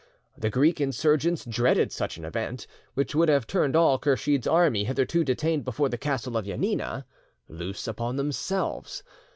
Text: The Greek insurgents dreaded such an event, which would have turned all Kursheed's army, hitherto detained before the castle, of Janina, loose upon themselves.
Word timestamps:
The 0.35 0.49
Greek 0.49 0.81
insurgents 0.81 1.45
dreaded 1.45 1.91
such 1.91 2.17
an 2.17 2.25
event, 2.25 2.65
which 2.95 3.13
would 3.13 3.29
have 3.29 3.45
turned 3.45 3.75
all 3.75 3.99
Kursheed's 3.99 4.47
army, 4.47 4.85
hitherto 4.85 5.23
detained 5.23 5.63
before 5.63 5.89
the 5.89 5.95
castle, 5.99 6.35
of 6.37 6.45
Janina, 6.47 7.05
loose 7.47 7.87
upon 7.87 8.15
themselves. 8.15 9.03